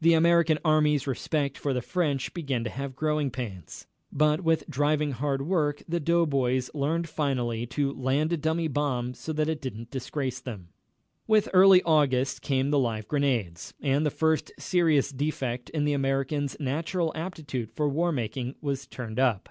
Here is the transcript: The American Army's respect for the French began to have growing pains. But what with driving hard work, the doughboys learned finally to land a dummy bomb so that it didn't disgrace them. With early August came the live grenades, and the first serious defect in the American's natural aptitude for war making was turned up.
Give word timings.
The 0.00 0.12
American 0.12 0.60
Army's 0.64 1.04
respect 1.08 1.58
for 1.58 1.72
the 1.72 1.82
French 1.82 2.32
began 2.32 2.62
to 2.62 2.70
have 2.70 2.94
growing 2.94 3.28
pains. 3.32 3.88
But 4.12 4.36
what 4.42 4.44
with 4.44 4.70
driving 4.70 5.10
hard 5.10 5.42
work, 5.48 5.82
the 5.88 5.98
doughboys 5.98 6.70
learned 6.74 7.08
finally 7.08 7.66
to 7.66 7.92
land 7.92 8.32
a 8.32 8.36
dummy 8.36 8.68
bomb 8.68 9.14
so 9.14 9.32
that 9.32 9.48
it 9.48 9.60
didn't 9.60 9.90
disgrace 9.90 10.38
them. 10.38 10.68
With 11.26 11.48
early 11.52 11.82
August 11.82 12.40
came 12.40 12.70
the 12.70 12.78
live 12.78 13.08
grenades, 13.08 13.74
and 13.80 14.06
the 14.06 14.12
first 14.12 14.52
serious 14.60 15.10
defect 15.10 15.70
in 15.70 15.84
the 15.84 15.92
American's 15.92 16.56
natural 16.60 17.10
aptitude 17.16 17.72
for 17.72 17.88
war 17.88 18.12
making 18.12 18.54
was 18.60 18.86
turned 18.86 19.18
up. 19.18 19.48